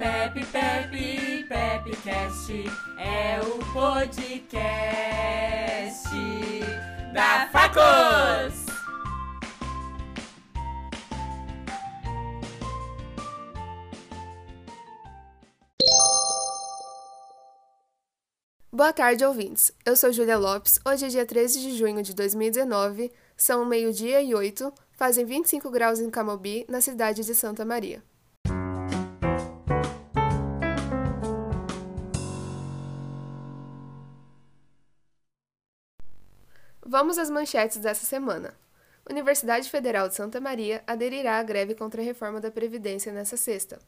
Pepe, 0.00 0.46
Pepe, 0.46 1.44
Pepcast 1.46 2.64
é 2.96 3.38
o 3.42 3.58
podcast 3.70 6.08
da 7.12 7.46
Facos. 7.52 8.64
Boa 18.72 18.94
tarde, 18.94 19.26
ouvintes. 19.26 19.70
Eu 19.84 19.94
sou 19.96 20.10
Júlia 20.10 20.38
Lopes. 20.38 20.80
Hoje 20.82 21.04
é 21.04 21.08
dia 21.08 21.26
13 21.26 21.60
de 21.60 21.76
junho 21.76 22.02
de 22.02 22.14
2019. 22.14 23.12
São 23.36 23.66
meio-dia 23.66 24.22
e 24.22 24.34
oito. 24.34 24.72
Fazem 24.92 25.26
25 25.26 25.70
graus 25.70 26.00
em 26.00 26.08
Camobi, 26.08 26.64
na 26.70 26.80
cidade 26.80 27.22
de 27.22 27.34
Santa 27.34 27.66
Maria. 27.66 28.02
Vamos 36.84 37.18
às 37.18 37.28
manchetes 37.28 37.78
dessa 37.78 38.06
semana. 38.06 38.54
Universidade 39.08 39.68
Federal 39.68 40.08
de 40.08 40.14
Santa 40.14 40.40
Maria 40.40 40.82
aderirá 40.86 41.38
à 41.38 41.42
greve 41.42 41.74
contra 41.74 42.00
a 42.00 42.04
reforma 42.04 42.40
da 42.40 42.50
Previdência 42.50 43.12
nessa 43.12 43.36
sexta. 43.36 43.78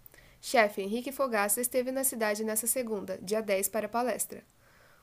Chefe 0.41 0.83
Henrique 0.83 1.11
Fogaça 1.11 1.61
esteve 1.61 1.91
na 1.91 2.05
cidade 2.05 2.45
nessa 2.45 2.67
segunda, 2.67 3.19
dia 3.23 3.41
10, 3.41 3.69
para 3.69 3.89
palestra. 3.89 4.43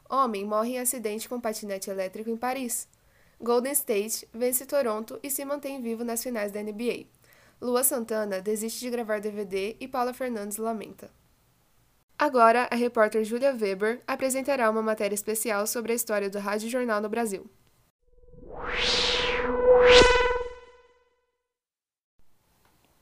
Homem 0.10 0.46
morre 0.46 0.72
em 0.72 0.80
acidente 0.80 1.28
com 1.28 1.40
patinete 1.40 1.90
elétrico 1.90 2.30
em 2.30 2.38
Paris. 2.38 2.88
Golden 3.42 3.72
State 3.72 4.28
vence 4.34 4.66
Toronto 4.66 5.20
e 5.24 5.32
se 5.32 5.44
mantém 5.44 5.82
vivo 5.82 6.04
nas 6.04 6.22
finais 6.22 6.52
da 6.52 6.62
NBA. 6.62 7.06
Lua 7.62 7.84
Santana 7.84 8.42
desiste 8.42 8.82
de 8.82 8.90
gravar 8.90 9.20
DVD 9.20 9.76
e 9.80 9.88
Paula 9.88 10.14
Fernandes 10.14 10.58
lamenta. 10.58 11.10
Agora, 12.18 12.68
a 12.70 12.76
repórter 12.76 13.24
Julia 13.24 13.52
Weber 13.54 14.02
apresentará 14.06 14.70
uma 14.70 14.82
matéria 14.82 15.16
especial 15.16 15.66
sobre 15.66 15.94
a 15.94 15.96
história 15.96 16.30
do 16.30 16.38
rádio 16.38 16.70
jornal 16.70 17.02
no 17.02 17.08
Brasil. 17.08 17.50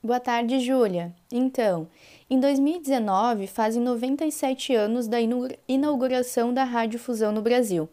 Boa 0.02 0.20
tarde, 0.20 0.60
Júlia. 0.60 1.12
Então, 1.30 1.88
em 2.30 2.38
2019 2.40 3.46
fazem 3.46 3.82
97 3.82 4.74
anos 4.74 5.06
da 5.06 5.18
inauguração 5.66 6.54
da 6.54 6.64
Rádio 6.64 6.98
Fusão 6.98 7.32
no 7.32 7.42
Brasil. 7.42 7.88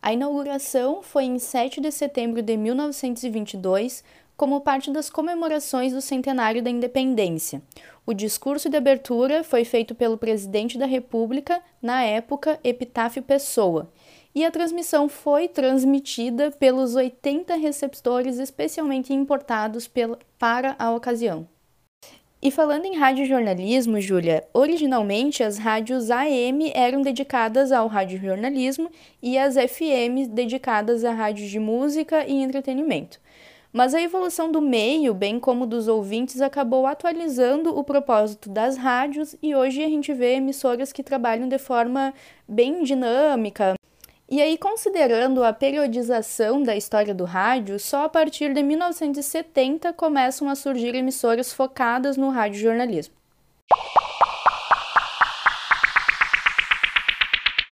A 0.00 0.12
inauguração 0.12 1.02
foi 1.02 1.24
em 1.24 1.38
7 1.38 1.80
de 1.80 1.90
setembro 1.90 2.40
de 2.40 2.56
1922, 2.56 4.02
como 4.36 4.62
parte 4.62 4.90
das 4.90 5.10
comemorações 5.10 5.92
do 5.92 6.00
centenário 6.00 6.62
da 6.62 6.70
independência. 6.70 7.60
O 8.06 8.14
discurso 8.14 8.70
de 8.70 8.78
abertura 8.78 9.44
foi 9.44 9.64
feito 9.64 9.94
pelo 9.94 10.16
presidente 10.16 10.78
da 10.78 10.86
República, 10.86 11.60
na 11.82 12.02
época, 12.02 12.58
Epitáfio 12.64 13.22
Pessoa, 13.22 13.92
e 14.34 14.44
a 14.44 14.50
transmissão 14.50 15.08
foi 15.08 15.48
transmitida 15.48 16.50
pelos 16.50 16.94
80 16.94 17.54
receptores 17.56 18.38
especialmente 18.38 19.12
importados 19.12 19.88
pela, 19.88 20.18
para 20.38 20.76
a 20.78 20.92
ocasião. 20.92 21.48
E 22.42 22.50
falando 22.50 22.86
em 22.86 22.96
radiojornalismo, 22.96 24.00
Júlia, 24.00 24.42
originalmente 24.54 25.42
as 25.42 25.58
rádios 25.58 26.10
AM 26.10 26.72
eram 26.74 27.02
dedicadas 27.02 27.70
ao 27.70 27.86
radiojornalismo 27.86 28.90
e 29.22 29.36
as 29.36 29.56
FM 29.56 30.26
dedicadas 30.30 31.04
a 31.04 31.12
rádios 31.12 31.50
de 31.50 31.58
música 31.58 32.24
e 32.26 32.32
entretenimento. 32.32 33.20
Mas 33.72 33.94
a 33.94 34.00
evolução 34.00 34.50
do 34.50 34.60
meio, 34.60 35.12
bem 35.12 35.38
como 35.38 35.66
dos 35.66 35.86
ouvintes, 35.86 36.40
acabou 36.40 36.86
atualizando 36.86 37.78
o 37.78 37.84
propósito 37.84 38.48
das 38.48 38.76
rádios 38.76 39.36
e 39.42 39.54
hoje 39.54 39.84
a 39.84 39.88
gente 39.88 40.12
vê 40.12 40.36
emissoras 40.36 40.92
que 40.92 41.02
trabalham 41.02 41.46
de 41.46 41.58
forma 41.58 42.12
bem 42.48 42.82
dinâmica, 42.82 43.74
e 44.30 44.40
aí, 44.40 44.56
considerando 44.56 45.42
a 45.42 45.52
periodização 45.52 46.62
da 46.62 46.76
história 46.76 47.12
do 47.12 47.24
rádio, 47.24 47.80
só 47.80 48.04
a 48.04 48.08
partir 48.08 48.54
de 48.54 48.62
1970 48.62 49.92
começam 49.92 50.48
a 50.48 50.54
surgir 50.54 50.94
emissoras 50.94 51.52
focadas 51.52 52.16
no 52.16 52.30
radiojornalismo. 52.30 53.12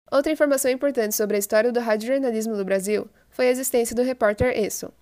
Outra 0.09 0.31
informação 0.31 0.71
importante 0.71 1.13
sobre 1.13 1.35
a 1.35 1.39
história 1.39 1.73
do 1.73 1.81
radiojornalismo 1.81 2.55
do 2.55 2.63
Brasil 2.63 3.09
foi 3.29 3.49
a 3.49 3.51
existência 3.51 3.93
do 3.93 4.01
repórter 4.01 4.57
ESSO. 4.57 4.93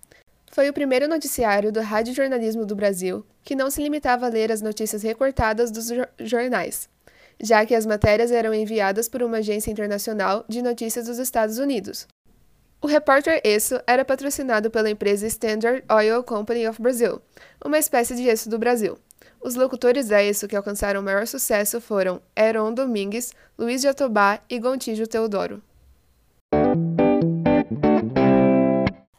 Foi 0.50 0.68
o 0.68 0.72
primeiro 0.72 1.06
noticiário 1.06 1.70
do 1.70 1.80
radiojornalismo 1.80 2.66
do 2.66 2.74
Brasil 2.74 3.24
que 3.44 3.54
não 3.54 3.70
se 3.70 3.80
limitava 3.80 4.26
a 4.26 4.28
ler 4.28 4.50
as 4.50 4.60
notícias 4.60 5.04
recortadas 5.04 5.70
dos 5.70 5.88
jornais, 6.18 6.88
já 7.40 7.64
que 7.64 7.74
as 7.74 7.86
matérias 7.86 8.30
eram 8.30 8.54
enviadas 8.54 9.08
por 9.08 9.22
uma 9.22 9.38
agência 9.38 9.70
internacional 9.70 10.44
de 10.48 10.62
notícias 10.62 11.06
dos 11.06 11.18
Estados 11.18 11.58
Unidos. 11.58 12.06
O 12.80 12.86
repórter 12.86 13.40
ESSO 13.42 13.80
era 13.86 14.04
patrocinado 14.04 14.70
pela 14.70 14.90
empresa 14.90 15.26
Standard 15.26 15.82
Oil 15.90 16.22
Company 16.22 16.68
of 16.68 16.82
Brazil, 16.82 17.20
uma 17.64 17.78
espécie 17.78 18.14
de 18.14 18.28
ESSO 18.28 18.50
do 18.50 18.58
Brasil. 18.58 18.98
Os 19.40 19.54
locutores 19.54 20.08
da 20.08 20.22
ESSO 20.22 20.48
que 20.48 20.56
alcançaram 20.56 21.02
maior 21.02 21.26
sucesso 21.26 21.80
foram 21.80 22.20
Heron 22.36 22.74
Domingues, 22.74 23.32
Luiz 23.58 23.82
Jatobá 23.82 24.40
e 24.48 24.58
Gontijo 24.58 25.06
Teodoro. 25.06 25.62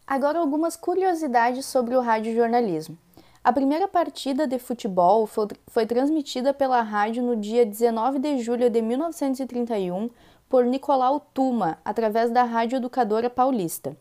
Agora 0.08 0.40
algumas 0.40 0.76
curiosidades 0.76 1.66
sobre 1.66 1.96
o 1.96 2.02
radiojornalismo. 2.02 2.98
A 3.46 3.54
primeira 3.54 3.88
partida 3.88 4.48
de 4.48 4.58
futebol 4.58 5.28
foi, 5.28 5.86
transmitida 5.86 6.52
pela 6.52 6.82
rádio 6.82 7.22
no 7.22 7.36
dia 7.36 7.64
19 7.64 8.18
de 8.18 8.40
julho 8.40 8.72
de 8.72 8.82
1931 8.82 10.10
por 10.50 10.66
Nicolau 10.66 11.20
Tuma, 11.32 11.78
através 11.86 12.32
da 12.32 12.42
Rádio 12.42 12.78
Educadora 12.78 13.30
Paulista. 13.30 13.96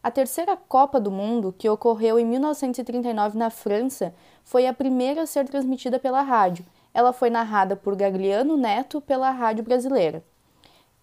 A 0.00 0.12
terceira 0.12 0.56
Copa 0.56 1.00
do 1.00 1.10
Mundo, 1.10 1.52
que 1.58 1.68
ocorreu 1.68 2.20
em 2.20 2.24
1939 2.24 3.36
na 3.36 3.50
França, 3.50 4.14
foi 4.44 4.64
a 4.64 4.72
primeira 4.72 5.22
a 5.22 5.26
ser 5.26 5.48
transmitida 5.48 5.98
pela 5.98 6.22
rádio. 6.22 6.64
Ela 6.94 7.12
foi 7.12 7.30
narrada 7.30 7.74
por 7.74 7.96
Gagliano 7.96 8.56
Neto 8.56 9.00
pela 9.00 9.32
Rádio 9.32 9.64
Brasileira. 9.64 10.22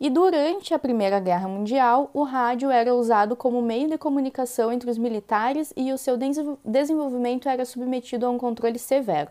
E 0.02 0.10
durante 0.10 0.74
a 0.74 0.80
Primeira 0.80 1.20
Guerra 1.20 1.48
Mundial, 1.48 2.10
o 2.12 2.24
rádio 2.24 2.72
era 2.72 2.92
usado 2.92 3.36
como 3.36 3.62
meio 3.62 3.88
de 3.88 4.00
comunicação 4.00 4.74
entre 4.74 4.90
os 4.90 4.98
militares 4.98 5.72
e 5.78 5.94
o 5.94 5.98
seu 5.98 6.18
desenvolvimento 6.66 7.48
era 7.48 7.64
submetido 7.66 8.26
a 8.26 8.32
um 8.32 8.38
controle 8.40 8.80
severo. 8.80 9.30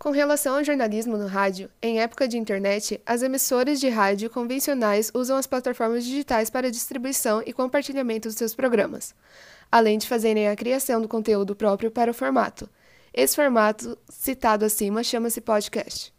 Com 0.00 0.10
relação 0.10 0.56
ao 0.56 0.64
jornalismo 0.64 1.16
no 1.16 1.28
rádio, 1.28 1.70
em 1.80 2.00
época 2.00 2.26
de 2.26 2.38
internet, 2.38 3.00
as 3.06 3.22
emissoras 3.22 3.78
de 3.78 3.88
rádio 3.88 4.28
convencionais 4.28 5.12
usam 5.14 5.36
as 5.36 5.46
plataformas 5.46 6.04
digitais 6.04 6.50
para 6.50 6.68
distribuição 6.68 7.40
e 7.46 7.52
compartilhamento 7.52 8.26
dos 8.26 8.36
seus 8.36 8.52
programas, 8.52 9.14
além 9.70 9.96
de 9.96 10.08
fazerem 10.08 10.48
a 10.48 10.56
criação 10.56 11.00
do 11.00 11.06
conteúdo 11.06 11.54
próprio 11.54 11.92
para 11.92 12.10
o 12.10 12.14
formato. 12.14 12.68
Esse 13.14 13.36
formato, 13.36 13.96
citado 14.08 14.64
acima, 14.64 15.04
chama-se 15.04 15.40
podcast. 15.40 16.12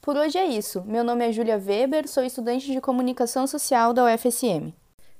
Por 0.00 0.16
hoje 0.16 0.38
é 0.38 0.46
isso. 0.46 0.82
Meu 0.86 1.04
nome 1.04 1.28
é 1.28 1.32
Júlia 1.32 1.56
Weber, 1.56 2.08
sou 2.08 2.24
estudante 2.24 2.72
de 2.72 2.80
Comunicação 2.80 3.46
Social 3.46 3.92
da 3.92 4.04
UFSM. 4.04 4.72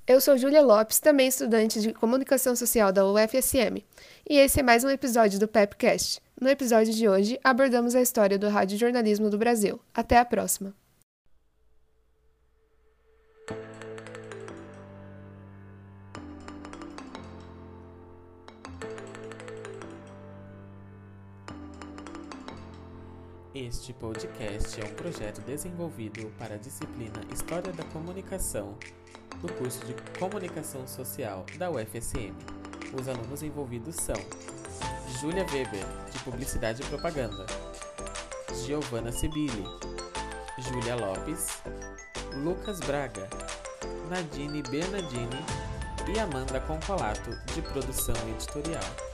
Eu 0.06 0.20
sou 0.20 0.36
Júlia 0.36 0.62
Lopes, 0.62 0.98
também 0.98 1.28
estudante 1.28 1.80
de 1.80 1.92
Comunicação 1.92 2.56
Social 2.56 2.90
da 2.90 3.06
UFSM. 3.06 3.84
E 4.28 4.38
esse 4.38 4.58
é 4.60 4.62
mais 4.62 4.82
um 4.82 4.90
episódio 4.90 5.38
do 5.38 5.46
PepCast. 5.46 6.20
No 6.40 6.48
episódio 6.48 6.92
de 6.92 7.08
hoje, 7.08 7.38
abordamos 7.44 7.94
a 7.94 8.00
história 8.00 8.38
do 8.38 8.48
radiojornalismo 8.48 9.30
do 9.30 9.38
Brasil. 9.38 9.78
Até 9.94 10.18
a 10.18 10.24
próxima! 10.24 10.74
Este 23.52 23.92
podcast 23.92 24.80
é 24.80 24.84
um 24.84 24.94
projeto 24.94 25.40
desenvolvido 25.40 26.32
para 26.38 26.54
a 26.54 26.56
disciplina 26.56 27.20
História 27.34 27.72
da 27.72 27.82
Comunicação 27.82 28.78
do 29.40 29.52
curso 29.54 29.84
de 29.84 29.92
Comunicação 30.20 30.86
Social 30.86 31.44
da 31.58 31.68
UFSM. 31.68 32.32
Os 32.96 33.08
alunos 33.08 33.42
envolvidos 33.42 33.96
são 33.96 34.14
Júlia 35.20 35.44
Weber, 35.52 35.84
de 36.12 36.18
Publicidade 36.20 36.80
e 36.80 36.86
Propaganda, 36.86 37.44
Giovana 38.64 39.10
Sibili, 39.10 39.64
Júlia 40.56 40.94
Lopes, 40.94 41.60
Lucas 42.44 42.78
Braga, 42.78 43.28
Nadine 44.08 44.62
Bernardini 44.62 45.44
e 46.14 46.20
Amanda 46.20 46.60
Concolato, 46.60 47.30
de 47.52 47.62
Produção 47.62 48.14
Editorial. 48.28 49.09